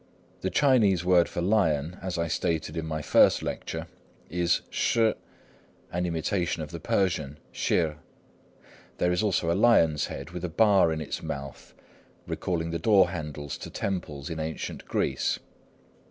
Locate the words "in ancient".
14.31-14.85